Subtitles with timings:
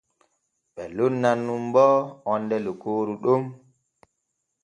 [0.73, 1.85] Ɓe lonnan nun bo
[2.31, 3.41] onde lokooru ɗon.